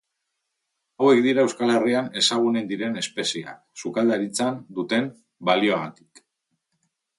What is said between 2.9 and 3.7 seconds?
espezieak,